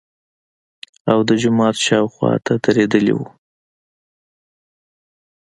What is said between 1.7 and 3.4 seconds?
شاوخواته درېدلي وو.